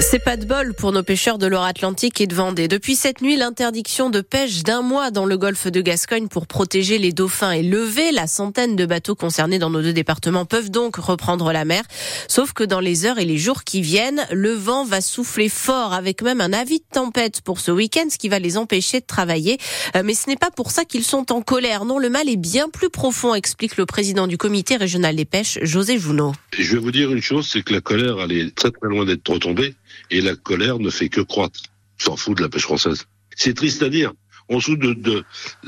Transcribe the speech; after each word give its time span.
C'est 0.00 0.20
pas 0.20 0.36
de 0.36 0.44
bol 0.44 0.74
pour 0.74 0.92
nos 0.92 1.02
pêcheurs 1.02 1.38
de 1.38 1.48
Loire-Atlantique 1.48 2.20
et 2.20 2.28
de 2.28 2.34
Vendée. 2.34 2.68
Depuis 2.68 2.94
cette 2.94 3.20
nuit, 3.20 3.36
l'interdiction 3.36 4.10
de 4.10 4.20
pêche 4.20 4.62
d'un 4.62 4.80
mois 4.80 5.10
dans 5.10 5.26
le 5.26 5.36
golfe 5.36 5.66
de 5.66 5.80
Gascogne 5.80 6.28
pour 6.28 6.46
protéger 6.46 6.98
les 6.98 7.12
dauphins 7.12 7.50
est 7.50 7.64
levée. 7.64 8.12
La 8.12 8.28
centaine 8.28 8.76
de 8.76 8.86
bateaux 8.86 9.16
concernés 9.16 9.58
dans 9.58 9.70
nos 9.70 9.82
deux 9.82 9.92
départements 9.92 10.46
peuvent 10.46 10.70
donc 10.70 10.96
reprendre 10.96 11.52
la 11.52 11.64
mer. 11.64 11.82
Sauf 12.28 12.52
que 12.52 12.62
dans 12.62 12.78
les 12.78 13.06
heures 13.06 13.18
et 13.18 13.24
les 13.24 13.38
jours 13.38 13.64
qui 13.64 13.82
viennent, 13.82 14.24
le 14.30 14.52
vent 14.52 14.84
va 14.84 15.00
souffler 15.00 15.48
fort 15.48 15.92
avec 15.92 16.22
même 16.22 16.40
un 16.40 16.52
avis 16.52 16.78
de 16.78 16.84
tempête 16.92 17.40
pour 17.40 17.58
ce 17.58 17.72
week-end, 17.72 18.06
ce 18.08 18.18
qui 18.18 18.28
va 18.28 18.38
les 18.38 18.56
empêcher 18.56 19.00
de 19.00 19.06
travailler. 19.06 19.58
Euh, 19.96 20.02
mais 20.04 20.14
ce 20.14 20.30
n'est 20.30 20.36
pas 20.36 20.52
pour 20.52 20.70
ça 20.70 20.84
qu'ils 20.84 21.04
sont 21.04 21.32
en 21.32 21.42
colère. 21.42 21.84
Non, 21.84 21.98
le 21.98 22.08
mal 22.08 22.28
est 22.28 22.36
bien 22.36 22.68
plus 22.68 22.88
profond, 22.88 23.34
explique 23.34 23.76
le 23.76 23.84
président 23.84 24.28
du 24.28 24.38
comité 24.38 24.76
régional 24.76 25.16
des 25.16 25.24
pêches, 25.24 25.58
José 25.62 25.98
Jounot. 25.98 26.32
Je 26.56 26.74
vais 26.74 26.80
vous 26.80 26.92
dire 26.92 27.12
une 27.12 27.20
chose, 27.20 27.48
c'est 27.52 27.62
que 27.62 27.74
la 27.74 27.80
colère, 27.80 28.18
elle 28.20 28.32
est 28.32 28.54
très 28.54 28.70
très 28.70 28.88
loin 28.88 29.04
d'être 29.04 29.28
retombée 29.28 29.74
et 30.10 30.20
la 30.20 30.36
colère 30.36 30.78
ne 30.78 30.90
fait 30.90 31.08
que 31.08 31.20
croître. 31.20 31.62
S'en 31.98 32.16
fout 32.16 32.36
de 32.36 32.42
la 32.42 32.48
pêche 32.48 32.62
française. 32.62 33.04
C'est 33.36 33.54
triste 33.54 33.82
à 33.82 33.88
dire. 33.88 34.12
On 34.48 34.60
se 34.60 34.72
de, 34.72 34.94
de 34.94 35.24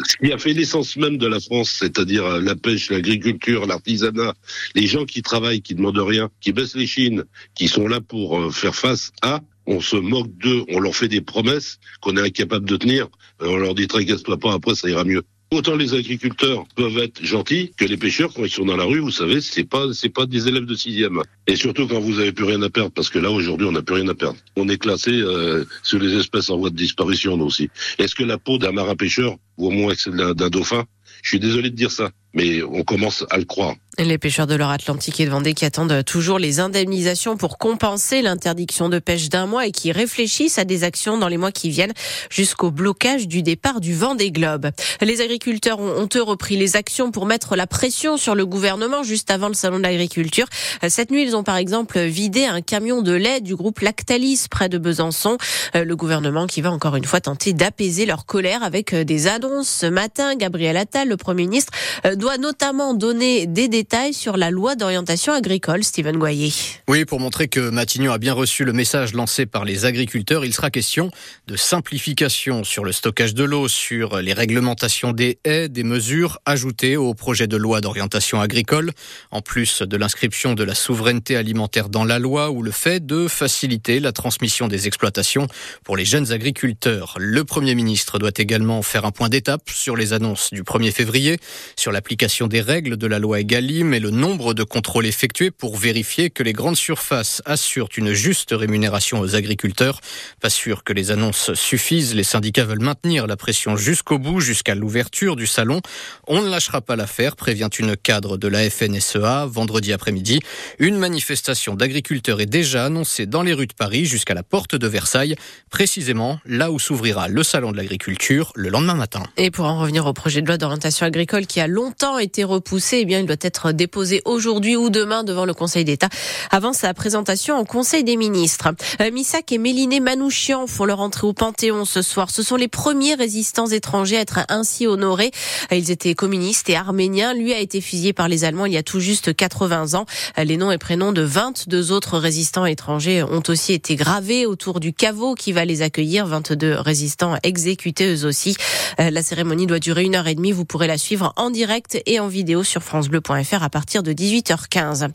ce 0.07 0.17
qui 0.17 0.33
a 0.33 0.39
fait 0.39 0.55
l'essence 0.55 0.97
même 0.97 1.19
de 1.19 1.27
la 1.27 1.39
France, 1.39 1.77
c'est-à-dire 1.79 2.25
euh, 2.25 2.41
la 2.41 2.57
pêche, 2.57 2.91
l'agriculture, 2.91 3.67
l'artisanat, 3.67 4.33
les 4.75 4.87
gens 4.87 5.05
qui 5.05 5.21
travaillent, 5.23 5.61
qui 5.61 5.75
demandent 5.75 5.99
rien, 5.99 6.31
qui 6.41 6.53
baissent 6.53 6.77
les 6.77 6.87
chines, 6.87 7.25
qui 7.55 7.69
sont 7.69 7.87
là 7.89 8.01
pour 8.01 8.39
euh, 8.39 8.51
faire 8.51 8.75
face 8.75 9.13
à, 9.21 9.41
on 9.67 9.81
se 9.81 9.97
moque 9.97 10.35
d'eux, 10.39 10.65
on 10.71 10.81
leur 10.81 10.97
fait 10.97 11.09
des 11.09 11.21
promesses 11.21 11.79
qu'on 12.01 12.17
est 12.17 12.23
incapable 12.23 12.67
de 12.67 12.77
tenir, 12.77 13.09
on 13.41 13.57
leur 13.57 13.75
dit 13.75 13.87
tracasse-toi 13.87 14.39
pas, 14.39 14.55
après 14.55 14.75
ça 14.75 14.89
ira 14.89 15.05
mieux. 15.05 15.25
Autant 15.53 15.75
les 15.75 15.95
agriculteurs 15.95 16.65
peuvent 16.77 16.99
être 16.99 17.25
gentils 17.25 17.73
que 17.77 17.85
les 17.85 17.97
pêcheurs 17.97 18.33
quand 18.33 18.45
ils 18.45 18.51
sont 18.51 18.65
dans 18.65 18.77
la 18.77 18.85
rue, 18.85 19.01
vous 19.01 19.11
savez, 19.11 19.41
c'est 19.41 19.65
pas 19.65 19.93
c'est 19.93 20.09
pas 20.09 20.25
des 20.25 20.47
élèves 20.47 20.65
de 20.65 20.77
sixième. 20.77 21.21
Et 21.49 21.57
surtout 21.57 21.89
quand 21.89 21.99
vous 21.99 22.21
avez 22.21 22.31
plus 22.31 22.45
rien 22.45 22.63
à 22.63 22.71
perdre, 22.71 22.93
parce 22.93 23.11
que 23.11 23.19
là 23.19 23.33
aujourd'hui 23.33 23.67
on 23.67 23.73
n'a 23.73 23.83
plus 23.83 23.97
rien 23.97 24.07
à 24.07 24.15
perdre. 24.15 24.39
On 24.55 24.69
est 24.69 24.79
classé 24.79 25.11
euh, 25.11 25.65
sur 25.83 25.99
les 25.99 26.17
espèces 26.17 26.51
en 26.51 26.57
voie 26.57 26.71
de 26.71 26.77
disparition 26.77 27.37
nous 27.37 27.47
aussi. 27.47 27.69
Est-ce 27.99 28.15
que 28.15 28.23
la 28.23 28.39
peau 28.39 28.59
d'un 28.59 28.71
marin 28.71 28.95
pêcheur 28.95 29.39
vaut 29.59 29.71
moins 29.71 29.93
celle 29.97 30.15
d'un 30.15 30.51
dauphin? 30.51 30.85
Je 31.25 31.31
suis 31.31 31.41
désolé 31.41 31.71
de 31.71 31.75
dire 31.75 31.91
ça, 31.91 32.11
mais 32.35 32.63
on 32.63 32.83
commence 32.83 33.25
à 33.31 33.39
le 33.39 33.45
croire. 33.45 33.75
Les 33.99 34.19
pêcheurs 34.19 34.47
de 34.47 34.55
l'or 34.55 34.71
Atlantique 34.71 35.21
et 35.21 35.27
de 35.27 35.31
Vendée 35.31 35.53
qui 35.53 35.65
attendent 35.65 36.05
toujours 36.05 36.39
les 36.39 36.59
indemnisations 36.59 37.37
pour 37.37 37.59
compenser 37.59 38.23
l'interdiction 38.23 38.89
de 38.89 38.99
pêche 38.99 39.29
d'un 39.29 39.47
mois 39.47 39.67
et 39.67 39.73
qui 39.73 39.93
réfléchissent 39.93 40.59
à 40.59 40.65
des 40.65 40.85
actions 40.85 41.19
dans 41.19 41.29
les 41.29 41.37
mois 41.37 41.53
qui 41.53 41.71
viennent 41.71 41.93
jusqu'au 42.31 42.71
blocage 42.71 43.29
du 43.29 43.43
départ 43.43 43.81
du 43.81 43.95
Vendée 43.95 44.31
Globe. 44.31 44.71
Les 45.03 45.21
agriculteurs 45.21 45.81
ont, 45.81 46.09
eux 46.15 46.23
repris 46.23 46.57
les 46.57 46.77
actions 46.77 47.11
pour 47.11 47.27
mettre 47.27 47.57
la 47.57 47.67
pression 47.67 48.17
sur 48.17 48.35
le 48.35 48.47
gouvernement 48.47 49.03
juste 49.03 49.31
avant 49.31 49.49
le 49.49 49.55
salon 49.55 49.79
de 49.79 49.83
l'agriculture. 49.83 50.47
Cette 50.89 51.11
nuit, 51.11 51.25
ils 51.25 51.37
ont 51.37 51.43
par 51.43 51.57
exemple 51.57 52.01
vidé 52.01 52.45
un 52.47 52.63
camion 52.63 53.03
de 53.03 53.13
lait 53.13 53.41
du 53.41 53.55
groupe 53.55 53.81
Lactalis 53.81 54.47
près 54.51 54.69
de 54.69 54.79
Besançon. 54.79 55.37
Le 55.75 55.95
gouvernement 55.95 56.47
qui 56.47 56.63
va 56.63 56.71
encore 56.71 56.97
une 56.97 57.05
fois 57.05 57.21
tenter 57.21 57.53
d'apaiser 57.53 58.07
leur 58.07 58.25
colère 58.25 58.63
avec 58.63 58.95
des 58.95 59.27
annonces. 59.27 59.69
Ce 59.69 59.87
matin, 59.87 60.37
Gabriel 60.37 60.77
Attal, 60.77 61.09
le 61.09 61.17
Premier 61.17 61.45
ministre, 61.47 61.73
doit 62.21 62.37
notamment 62.37 62.93
donner 62.93 63.47
des 63.47 63.67
détails 63.67 64.13
sur 64.13 64.37
la 64.37 64.51
loi 64.51 64.77
d'orientation 64.77 65.33
agricole, 65.33 65.83
Stephen 65.83 66.19
Goyer. 66.19 66.53
Oui, 66.87 67.07
pour 67.07 67.19
montrer 67.19 67.49
que 67.49 67.71
Matignon 67.71 68.13
a 68.13 68.19
bien 68.19 68.35
reçu 68.35 68.65
le 68.65 68.75
message 68.75 69.15
lancé 69.15 69.47
par 69.47 69.65
les 69.65 69.87
agriculteurs, 69.87 70.45
il 70.45 70.53
sera 70.53 70.71
question 70.71 71.11
de 71.47 71.57
simplification 71.57 72.63
sur 72.63 72.85
le 72.85 72.93
stockage 72.93 73.33
de 73.33 73.43
l'eau, 73.43 73.69
sur 73.69 74.19
les 74.19 74.35
réglementations 74.35 75.13
des 75.13 75.39
haies, 75.45 75.71
des 75.71 75.83
mesures 75.83 76.39
ajoutées 76.45 76.99
au 76.99 77.15
projet 77.15 77.47
de 77.47 77.57
loi 77.57 77.81
d'orientation 77.81 78.39
agricole, 78.39 78.93
en 79.31 79.41
plus 79.41 79.81
de 79.81 79.97
l'inscription 79.97 80.53
de 80.53 80.63
la 80.63 80.75
souveraineté 80.75 81.37
alimentaire 81.37 81.89
dans 81.89 82.05
la 82.05 82.19
loi 82.19 82.51
ou 82.51 82.63
le 82.63 82.71
fait 82.71 83.05
de 83.05 83.29
faciliter 83.29 83.99
la 83.99 84.13
transmission 84.13 84.69
des 84.69 84.87
exploitations 84.87 85.49
pour 85.85 85.97
les 85.97 86.05
jeunes 86.05 86.33
agriculteurs. 86.33 87.15
Le 87.19 87.45
Premier 87.45 87.75
ministre 87.75 88.19
doit 88.19 88.31
également 88.37 88.83
faire 88.83 89.07
un 89.07 89.11
point 89.11 89.31
d'étape 89.31 89.71
sur 89.71 89.97
les 89.97 90.13
annonces 90.13 90.53
du 90.53 90.65
1er 90.65 90.93
février, 90.93 91.39
sur 91.77 91.93
l'application 92.11 92.49
des 92.49 92.61
règles 92.61 92.97
de 92.97 93.07
la 93.07 93.21
loi 93.21 93.39
Egalim 93.39 93.87
mais 93.87 94.01
le 94.01 94.11
nombre 94.11 94.53
de 94.53 94.65
contrôles 94.65 95.07
effectués 95.07 95.53
pour 95.53 95.77
vérifier 95.77 96.29
que 96.29 96.43
les 96.43 96.53
grandes 96.53 96.77
surfaces 96.77 97.41
assurent 97.45 97.89
une 97.97 98.15
juste 98.15 98.51
rémunération 98.51 99.21
aux 99.21 99.37
agriculteurs. 99.37 100.01
Pas 100.41 100.51
sûr 100.51 100.83
que 100.83 100.93
les 100.93 101.13
annonces 101.13 101.55
suffisent. 101.55 102.17
Les 102.17 102.25
syndicats 102.25 102.65
veulent 102.65 102.83
maintenir 102.83 103.29
la 103.29 103.37
pression 103.37 103.77
jusqu'au 103.77 104.19
bout, 104.19 104.41
jusqu'à 104.41 104.75
l'ouverture 104.75 105.37
du 105.37 105.47
salon. 105.47 105.83
On 106.27 106.43
ne 106.43 106.51
lâchera 106.51 106.81
pas 106.81 106.97
l'affaire, 106.97 107.37
prévient 107.37 107.69
une 107.79 107.97
cadre 107.97 108.37
de 108.37 108.49
la 108.49 108.69
FNSEA 108.69 109.47
vendredi 109.47 109.93
après-midi. 109.93 110.41
Une 110.81 110.99
manifestation 110.99 111.77
d'agriculteurs 111.77 112.41
est 112.41 112.47
déjà 112.47 112.87
annoncée 112.87 113.27
dans 113.27 113.43
les 113.43 113.53
rues 113.53 113.69
de 113.69 113.73
Paris 113.73 114.05
jusqu'à 114.05 114.35
la 114.35 114.43
porte 114.43 114.75
de 114.75 114.89
Versailles, 114.89 115.37
précisément 115.71 116.41
là 116.45 116.73
où 116.73 116.81
s'ouvrira 116.81 117.29
le 117.29 117.45
salon 117.45 117.71
de 117.71 117.77
l'agriculture 117.77 118.51
le 118.57 118.69
lendemain 118.69 118.95
matin. 118.95 119.23
Et 119.37 119.53
pour 119.53 119.67
en 119.67 119.79
revenir 119.79 120.07
au 120.07 120.13
projet 120.13 120.43
de 120.43 120.49
loi 120.49 120.59
d'orientation 120.59 121.07
agricole 121.07 121.47
qui 121.47 121.61
a 121.61 121.69
longtemps 121.69 122.00
été 122.19 122.45
repoussé, 122.45 122.99
eh 123.01 123.05
bien, 123.05 123.21
il 123.21 123.27
doit 123.27 123.37
être 123.41 123.73
déposé 123.73 124.23
aujourd'hui 124.25 124.77
ou 124.77 124.91
demain 124.91 125.23
devant 125.23 125.45
le 125.45 125.55
Conseil 125.55 125.85
d'État 125.85 126.09
avant 126.51 126.73
sa 126.73 126.95
présentation 126.95 127.59
au 127.59 127.65
Conseil 127.65 128.05
des 128.05 128.17
ministres. 128.17 128.69
Euh, 129.01 129.11
Missak 129.11 129.53
et 129.53 129.59
Méliné 129.59 130.01
Manouchian 130.01 130.67
font 130.67 130.85
leur 130.85 131.01
entrée 131.01 131.27
au 131.27 131.33
Panthéon 131.33 131.85
ce 131.85 132.03
soir. 132.03 132.31
Ce 132.31 132.43
sont 132.43 132.57
les 132.57 132.69
premiers 132.69 133.15
résistants 133.15 133.67
étrangers 133.67 134.17
à 134.17 134.21
être 134.21 134.41
ainsi 134.49 134.87
honorés. 134.87 135.31
Euh, 135.73 135.77
ils 135.77 135.91
étaient 135.91 136.15
communistes 136.15 136.71
et 136.71 136.77
arméniens. 136.77 137.35
Lui 137.35 137.53
a 137.53 137.59
été 137.59 137.81
fusillé 137.81 138.13
par 138.13 138.29
les 138.29 138.45
Allemands 138.45 138.67
il 138.67 138.73
y 138.73 138.79
a 138.79 138.83
tout 138.83 139.01
juste 139.01 139.35
80 139.35 139.95
ans. 139.95 140.07
Euh, 140.39 140.45
les 140.45 140.57
noms 140.57 140.71
et 140.71 140.79
prénoms 140.79 141.13
de 141.13 141.23
22 141.23 141.93
autres 141.93 142.19
résistants 142.19 142.67
étrangers 142.67 143.23
ont 143.23 143.43
aussi 143.49 143.73
été 143.73 143.97
gravés 143.97 144.47
autour 144.47 144.81
du 144.81 144.93
caveau 144.93 145.35
qui 145.35 145.53
va 145.53 145.65
les 145.65 145.83
accueillir. 145.83 146.27
22 146.27 146.75
résistants 146.75 147.37
exécutés 147.43 148.15
eux 148.15 148.25
aussi. 148.25 148.57
La 148.99 149.23
cérémonie 149.23 149.67
doit 149.67 149.79
durer 149.79 150.05
une 150.05 150.15
heure 150.15 150.27
et 150.27 150.35
demie. 150.35 150.53
Vous 150.53 150.65
pourrez 150.65 150.87
la 150.87 150.99
suivre 150.99 151.33
en 151.37 151.51
direct 151.51 151.90
et 152.07 152.21
en 152.21 152.29
vidéo 152.29 152.63
sur 152.63 152.83
francebleu.fr 152.83 153.63
à 153.63 153.71
partir 153.71 154.03
de 154.03 154.13
18h15. 154.13 155.09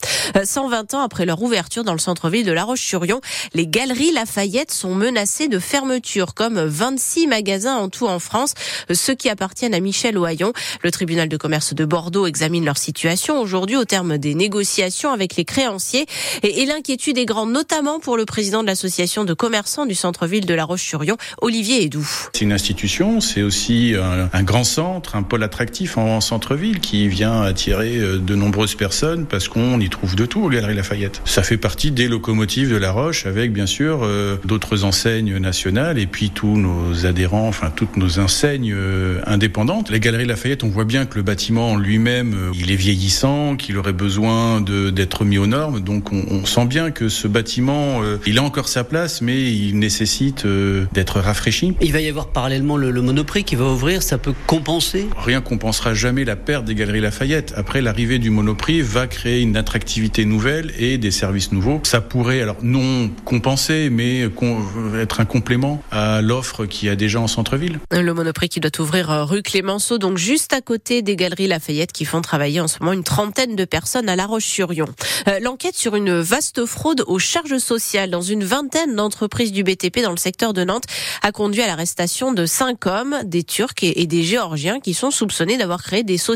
120 0.43 0.93
euh, 0.93 0.97
ans 0.97 1.01
après 1.01 1.25
leur 1.25 1.41
ouverture 1.41 1.83
dans 1.83 1.93
le 1.93 1.99
centre-ville 1.99 2.45
de 2.45 2.51
La 2.51 2.63
Roche-sur-Yon, 2.63 3.21
les 3.53 3.67
galeries 3.67 4.11
Lafayette 4.11 4.71
sont 4.71 4.95
menacées 4.95 5.47
de 5.47 5.59
fermeture, 5.59 6.33
comme 6.33 6.59
26 6.59 7.27
magasins 7.27 7.75
en 7.75 7.89
tout 7.89 8.07
en 8.07 8.19
France, 8.19 8.53
ceux 8.93 9.15
qui 9.15 9.29
appartiennent 9.29 9.73
à 9.73 9.79
Michel 9.79 10.17
Ohaillon. 10.17 10.53
Le 10.83 10.91
tribunal 10.91 11.29
de 11.29 11.37
commerce 11.37 11.73
de 11.73 11.85
Bordeaux 11.85 12.27
examine 12.27 12.65
leur 12.65 12.77
situation 12.77 13.39
aujourd'hui 13.39 13.77
au 13.77 13.85
terme 13.85 14.17
des 14.17 14.35
négociations 14.35 15.11
avec 15.11 15.35
les 15.35 15.45
créanciers 15.45 16.05
et, 16.43 16.65
l'inquiétude 16.65 17.17
est 17.17 17.25
grande, 17.25 17.51
notamment 17.51 17.99
pour 17.99 18.17
le 18.17 18.25
président 18.25 18.61
de 18.61 18.67
l'association 18.67 19.23
de 19.23 19.33
commerçants 19.33 19.85
du 19.85 19.93
centre-ville 19.93 20.45
de 20.45 20.53
La 20.53 20.65
Roche-sur-Yon, 20.65 21.15
Olivier 21.41 21.83
Edoux. 21.83 22.07
C'est 22.33 22.41
une 22.41 22.51
institution, 22.51 23.21
c'est 23.21 23.43
aussi 23.43 23.93
un, 23.95 24.29
un, 24.33 24.43
grand 24.43 24.63
centre, 24.63 25.15
un 25.15 25.21
pôle 25.21 25.43
attractif 25.43 25.97
en 25.97 26.19
centre-ville 26.21 26.64
qui 26.73 27.07
vient 27.07 27.41
attirer 27.41 27.97
euh, 27.97 28.17
de 28.17 28.35
nombreuses 28.35 28.75
personnes 28.75 29.25
parce 29.25 29.47
qu'on 29.47 29.79
y 29.79 29.89
trouve 29.89 30.15
de 30.15 30.25
tout 30.25 30.41
au 30.41 30.49
Galerie 30.49 30.75
Lafayette. 30.75 31.21
Ça 31.25 31.43
fait 31.43 31.57
partie 31.57 31.91
des 31.91 32.07
locomotives 32.07 32.71
de 32.71 32.77
La 32.77 32.91
Roche 32.91 33.25
avec 33.25 33.51
bien 33.51 33.65
sûr 33.65 33.99
euh, 34.03 34.37
d'autres 34.45 34.83
enseignes 34.83 35.37
nationales 35.37 35.99
et 35.99 36.07
puis 36.07 36.29
tous 36.29 36.57
nos 36.57 37.05
adhérents, 37.05 37.47
enfin 37.47 37.71
toutes 37.75 37.97
nos 37.97 38.19
enseignes 38.19 38.73
euh, 38.73 39.19
indépendantes. 39.25 39.89
Les 39.89 39.99
Galeries 39.99 40.25
Lafayette, 40.25 40.63
on 40.63 40.69
voit 40.69 40.85
bien 40.85 41.05
que 41.05 41.15
le 41.15 41.23
bâtiment 41.23 41.75
lui-même, 41.75 42.33
euh, 42.33 42.51
il 42.55 42.71
est 42.71 42.75
vieillissant, 42.75 43.55
qu'il 43.55 43.77
aurait 43.77 43.93
besoin 43.93 44.61
d'être 44.61 45.25
mis 45.25 45.37
aux 45.37 45.47
normes. 45.47 45.81
Donc 45.81 46.11
on, 46.11 46.23
on, 46.29 46.45
sent 46.45 46.65
bien 46.65 46.91
que 46.91 47.09
ce 47.09 47.27
bâtiment, 47.27 48.01
il 48.25 48.37
a 48.37 48.43
encore 48.43 48.67
sa 48.67 48.83
place, 48.83 49.21
mais 49.21 49.51
il 49.51 49.77
nécessite 49.77 50.45
d'être 50.93 51.19
rafraîchi. 51.19 51.73
Il 51.81 51.91
va 51.91 51.99
y 51.99 52.07
avoir 52.07 52.27
parallèlement 52.27 52.77
le, 52.77 52.91
le 52.91 53.01
Monoprix 53.01 53.43
qui 53.43 53.55
va 53.55 53.65
ouvrir, 53.65 54.03
ça 54.03 54.17
peut 54.17 54.33
compenser? 54.47 55.07
Rien 55.17 55.41
compensera 55.41 55.93
jamais 55.93 56.23
la 56.23 56.35
perte 56.35 56.54
des 56.63 56.75
Galeries 56.75 57.01
Lafayette. 57.01 57.53
Après 57.57 57.81
l'arrivée 57.81 58.17
du 58.17 58.29
Monoprix 58.29 58.81
va 58.81 59.07
créer 59.07 59.41
une 59.41 59.57
attractivité 59.57 60.23
nouvelle 60.23 60.71
et 60.79 60.97
des 60.97 61.11
services 61.11 61.51
nouveaux. 61.51 61.81
Ça 61.83 61.99
pourrait, 61.99 62.41
alors 62.41 62.55
non 62.61 63.09
compenser, 63.25 63.89
mais 63.91 64.29
être 64.99 65.19
un 65.19 65.25
complément 65.25 65.83
à 65.91 66.21
l'offre 66.21 66.65
qu'il 66.65 66.87
y 66.87 66.91
a 66.91 66.95
déjà 66.95 67.19
en 67.19 67.27
centre-ville. 67.27 67.79
Le 67.91 68.13
Monoprix 68.13 68.49
qui 68.49 68.59
doit 68.59 68.71
ouvrir 68.79 69.11
euh, 69.11 69.25
rue 69.25 69.41
Clémenceau, 69.41 69.97
donc 69.97 70.17
juste 70.17 70.53
à 70.53 70.61
côté 70.61 71.01
des 71.01 71.17
Galeries 71.17 71.47
Lafayette 71.47 71.91
qui 71.91 72.05
font 72.05 72.21
travailler 72.21 72.61
en 72.61 72.69
ce 72.69 72.77
moment 72.79 72.93
une 72.93 73.03
trentaine 73.03 73.57
de 73.57 73.65
personnes 73.65 74.07
à 74.07 74.15
La 74.15 74.25
Roche-sur-Yon. 74.25 74.87
Euh, 75.27 75.39
l'enquête 75.41 75.75
sur 75.75 75.95
une 75.95 76.19
vaste 76.19 76.65
fraude 76.65 77.03
aux 77.07 77.19
charges 77.19 77.57
sociales 77.57 78.09
dans 78.09 78.21
une 78.21 78.45
vingtaine 78.45 78.95
d'entreprises 78.95 79.51
du 79.51 79.63
BTP 79.63 80.01
dans 80.01 80.11
le 80.11 80.17
secteur 80.17 80.53
de 80.53 80.63
Nantes 80.63 80.85
a 81.21 81.31
conduit 81.33 81.61
à 81.61 81.67
l'arrestation 81.67 82.31
de 82.31 82.45
cinq 82.45 82.85
hommes, 82.85 83.17
des 83.25 83.43
Turcs 83.43 83.73
et 83.81 84.07
des 84.07 84.23
Géorgiens 84.23 84.79
qui 84.79 84.93
sont 84.93 85.11
sous 85.11 85.25
soupçonné 85.25 85.57
d'avoir 85.57 85.81
créé 85.81 86.03
des 86.03 86.19
sociétés 86.19 86.34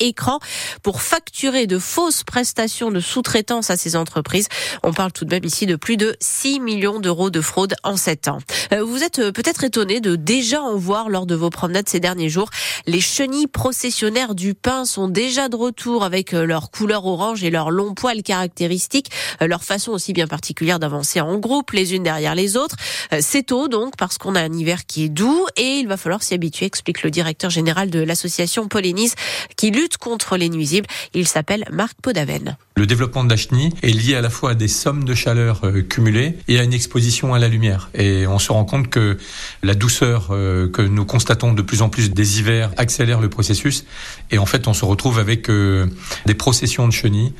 écrans 0.00 0.38
pour 0.82 1.02
facturer 1.02 1.66
de 1.66 1.78
fausses 1.78 2.24
prestations 2.24 2.90
de 2.90 3.00
sous-traitance 3.00 3.70
à 3.70 3.76
ces 3.76 3.96
entreprises. 3.96 4.48
On 4.82 4.92
parle 4.92 5.12
tout 5.12 5.24
de 5.24 5.30
même 5.30 5.44
ici 5.44 5.66
de 5.66 5.76
plus 5.76 5.96
de 5.96 6.16
6 6.20 6.60
millions 6.60 7.00
d'euros 7.00 7.30
de 7.30 7.40
fraude 7.40 7.74
en 7.82 7.96
7 7.96 8.28
ans. 8.28 8.38
Euh, 8.72 8.84
vous 8.84 9.02
êtes 9.02 9.18
euh, 9.18 9.32
peut-être 9.32 9.64
étonné 9.64 10.00
de 10.00 10.16
déjà 10.16 10.62
en 10.62 10.76
voir 10.76 11.08
lors 11.08 11.26
de 11.26 11.34
vos 11.34 11.50
promenades 11.50 11.88
ces 11.88 12.00
derniers 12.00 12.28
jours. 12.28 12.50
Les 12.86 13.00
chenilles 13.00 13.46
processionnaires 13.46 14.34
du 14.34 14.54
pain 14.54 14.84
sont 14.84 15.08
déjà 15.08 15.48
de 15.48 15.56
retour 15.56 16.04
avec 16.04 16.34
euh, 16.34 16.44
leur 16.44 16.70
couleur 16.70 17.06
orange 17.06 17.44
et 17.44 17.50
leur 17.50 17.70
long 17.70 17.94
poil 17.94 18.22
caractéristique, 18.22 19.10
leur 19.40 19.64
façon 19.64 19.92
aussi 19.92 20.12
bien 20.12 20.26
particulière 20.26 20.78
d'avancer 20.78 21.20
en 21.20 21.38
groupe 21.38 21.70
les 21.72 21.94
unes 21.94 22.02
derrière 22.02 22.34
les 22.34 22.56
autres. 22.56 22.76
C'est 23.20 23.44
tôt 23.44 23.68
donc 23.68 23.96
parce 23.96 24.18
qu'on 24.18 24.34
a 24.34 24.40
un 24.40 24.52
hiver 24.52 24.86
qui 24.86 25.04
est 25.04 25.08
doux 25.08 25.46
et 25.56 25.78
il 25.78 25.88
va 25.88 25.96
falloir 25.96 26.22
s'y 26.22 26.34
habituer, 26.34 26.66
explique 26.66 27.02
le 27.02 27.10
directeur 27.10 27.50
général 27.50 27.90
de 27.90 28.00
l'association 28.00 28.68
Polénis 28.68 29.12
qui 29.56 29.70
lutte 29.70 29.96
contre 29.96 30.36
les 30.36 30.48
nuisibles. 30.48 30.86
Il 31.14 31.26
s'appelle 31.26 31.64
Marc 31.70 31.94
Podaven. 32.02 32.56
Le 32.78 32.86
développement 32.86 33.24
de 33.24 33.30
la 33.30 33.36
chenille 33.36 33.70
est 33.82 33.88
lié 33.88 34.14
à 34.14 34.20
la 34.20 34.30
fois 34.30 34.52
à 34.52 34.54
des 34.54 34.68
sommes 34.68 35.02
de 35.02 35.12
chaleur 35.12 35.62
cumulées 35.88 36.38
et 36.46 36.60
à 36.60 36.62
une 36.62 36.72
exposition 36.72 37.34
à 37.34 37.40
la 37.40 37.48
lumière. 37.48 37.90
Et 37.92 38.24
on 38.28 38.38
se 38.38 38.52
rend 38.52 38.64
compte 38.64 38.88
que 38.88 39.18
la 39.64 39.74
douceur 39.74 40.28
euh, 40.30 40.68
que 40.68 40.82
nous 40.82 41.04
constatons 41.04 41.54
de 41.54 41.62
plus 41.62 41.82
en 41.82 41.88
plus 41.88 42.12
des 42.12 42.38
hivers 42.38 42.70
accélère 42.76 43.20
le 43.20 43.28
processus. 43.28 43.84
Et 44.30 44.38
en 44.38 44.46
fait, 44.46 44.68
on 44.68 44.74
se 44.74 44.84
retrouve 44.84 45.18
avec 45.18 45.50
euh, 45.50 45.86
des 46.26 46.34
processions 46.34 46.86
de 46.86 46.92
chenilles 46.92 47.32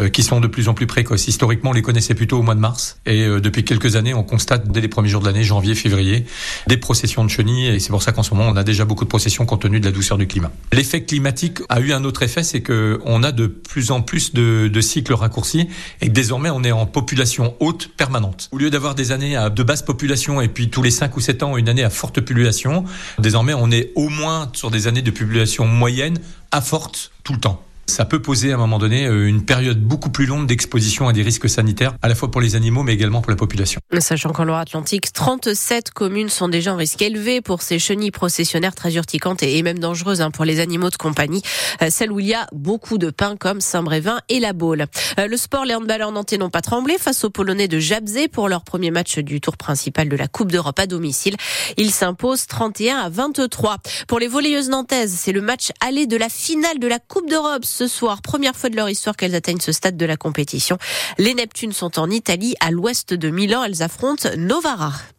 euh, 0.00 0.08
qui 0.08 0.22
sont 0.22 0.40
de 0.40 0.46
plus 0.46 0.68
en 0.68 0.72
plus 0.72 0.86
précoces. 0.86 1.28
Historiquement, 1.28 1.70
on 1.70 1.74
les 1.74 1.82
connaissait 1.82 2.14
plutôt 2.14 2.38
au 2.38 2.42
mois 2.42 2.54
de 2.54 2.60
mars. 2.60 2.96
Et 3.04 3.26
depuis 3.26 3.64
quelques 3.64 3.96
années, 3.96 4.14
on 4.14 4.22
constate 4.22 4.70
dès 4.70 4.80
les 4.80 4.88
premiers 4.88 5.10
jours 5.10 5.20
de 5.20 5.26
l'année, 5.26 5.44
janvier, 5.44 5.74
février, 5.74 6.24
des 6.68 6.78
processions 6.78 7.22
de 7.22 7.28
chenilles. 7.28 7.66
Et 7.66 7.80
c'est 7.80 7.90
pour 7.90 8.02
ça 8.02 8.12
qu'en 8.12 8.22
ce 8.22 8.32
moment, 8.32 8.48
on 8.50 8.56
a 8.56 8.64
déjà 8.64 8.86
beaucoup 8.86 9.04
de 9.04 9.10
processions 9.10 9.44
compte 9.44 9.60
tenu 9.60 9.78
de 9.78 9.84
la 9.84 9.92
douceur 9.92 10.16
du 10.16 10.26
climat. 10.26 10.50
L'effet 10.72 11.04
climatique 11.04 11.58
a 11.68 11.80
eu 11.80 11.92
un 11.92 12.04
autre 12.04 12.22
effet, 12.22 12.42
c'est 12.42 12.62
que 12.62 12.98
on 13.04 13.22
a 13.22 13.32
de 13.32 13.46
plus 13.46 13.90
en 13.90 14.00
plus 14.00 14.32
de, 14.32 14.68
de 14.68 14.80
cycles 14.86 15.14
raccourcis 15.14 15.68
et 16.00 16.06
que 16.06 16.12
désormais, 16.12 16.50
on 16.50 16.62
est 16.62 16.72
en 16.72 16.86
population 16.86 17.54
haute 17.60 17.90
permanente. 17.96 18.48
Au 18.52 18.58
lieu 18.58 18.70
d'avoir 18.70 18.94
des 18.94 19.12
années 19.12 19.36
à 19.36 19.50
de 19.50 19.62
basse 19.62 19.82
population 19.82 20.40
et 20.40 20.48
puis 20.48 20.70
tous 20.70 20.82
les 20.82 20.90
5 20.90 21.16
ou 21.16 21.20
7 21.20 21.42
ans 21.42 21.56
une 21.56 21.68
année 21.68 21.84
à 21.84 21.90
forte 21.90 22.20
population. 22.20 22.84
Désormais, 23.18 23.54
on 23.54 23.70
est 23.70 23.92
au 23.94 24.08
moins 24.08 24.50
sur 24.54 24.70
des 24.70 24.86
années 24.86 25.02
de 25.02 25.10
population 25.10 25.66
moyenne 25.66 26.18
à 26.52 26.60
forte 26.60 27.12
tout 27.24 27.32
le 27.32 27.40
temps 27.40 27.62
ça 27.86 28.04
peut 28.04 28.20
poser 28.20 28.52
à 28.52 28.54
un 28.54 28.58
moment 28.58 28.78
donné 28.78 29.06
euh, 29.06 29.28
une 29.28 29.44
période 29.44 29.80
beaucoup 29.80 30.10
plus 30.10 30.26
longue 30.26 30.46
d'exposition 30.46 31.08
à 31.08 31.12
des 31.12 31.22
risques 31.22 31.48
sanitaires, 31.48 31.94
à 32.02 32.08
la 32.08 32.14
fois 32.14 32.30
pour 32.30 32.40
les 32.40 32.54
animaux 32.54 32.82
mais 32.82 32.94
également 32.94 33.20
pour 33.20 33.30
la 33.30 33.36
population. 33.36 33.80
Sachant 33.98 34.30
qu'en 34.30 34.44
Loire-Atlantique, 34.44 35.12
37 35.12 35.90
communes 35.90 36.28
sont 36.28 36.48
déjà 36.48 36.74
en 36.74 36.76
risque 36.76 37.00
élevé 37.02 37.40
pour 37.40 37.62
ces 37.62 37.78
chenilles 37.78 38.10
processionnaires 38.10 38.74
très 38.74 38.94
urticantes 38.94 39.42
et 39.42 39.62
même 39.62 39.78
dangereuses 39.78 40.20
hein, 40.20 40.30
pour 40.30 40.44
les 40.44 40.60
animaux 40.60 40.90
de 40.90 40.96
compagnie, 40.96 41.42
euh, 41.82 41.88
celles 41.90 42.12
où 42.12 42.20
il 42.20 42.26
y 42.26 42.34
a 42.34 42.46
beaucoup 42.52 42.98
de 42.98 43.10
pins 43.10 43.36
comme 43.36 43.60
Saint-Brévin 43.60 44.20
et 44.28 44.40
la 44.40 44.52
Baule. 44.52 44.86
Euh, 45.18 45.26
le 45.26 45.36
sport, 45.36 45.64
les 45.64 45.74
handballeurs 45.74 46.12
nantais 46.12 46.38
n'ont 46.38 46.50
pas 46.50 46.62
tremblé 46.62 46.96
face 46.98 47.24
aux 47.24 47.30
Polonais 47.30 47.68
de 47.68 47.78
Jabzé 47.78 48.28
pour 48.28 48.48
leur 48.48 48.64
premier 48.64 48.90
match 48.90 49.18
du 49.18 49.40
tour 49.40 49.56
principal 49.56 50.08
de 50.08 50.16
la 50.16 50.28
Coupe 50.28 50.52
d'Europe 50.52 50.78
à 50.78 50.86
domicile. 50.86 51.36
Ils 51.76 51.90
s'imposent 51.90 52.46
31 52.46 52.98
à 52.98 53.08
23. 53.08 53.78
Pour 54.08 54.18
les 54.18 54.28
volleyeuses 54.28 54.68
nantaises, 54.68 55.14
c'est 55.16 55.32
le 55.32 55.40
match 55.40 55.70
aller 55.80 56.06
de 56.06 56.16
la 56.16 56.28
finale 56.28 56.78
de 56.78 56.86
la 56.86 56.98
Coupe 56.98 57.28
d'Europe 57.28 57.64
ce 57.76 57.86
soir. 57.88 58.22
Première 58.22 58.56
fois 58.56 58.70
de 58.70 58.76
leur 58.76 58.88
histoire 58.88 59.16
qu'elles 59.16 59.34
atteignent 59.34 59.60
ce 59.60 59.72
stade 59.72 59.98
de 59.98 60.06
la 60.06 60.16
compétition. 60.16 60.78
Les 61.18 61.34
Neptunes 61.34 61.72
sont 61.72 61.98
en 61.98 62.08
Italie, 62.10 62.54
à 62.60 62.70
l'ouest 62.70 63.12
de 63.12 63.28
Milan. 63.28 63.64
Elles 63.64 63.82
affrontent 63.82 64.30
Novara. 64.38 64.92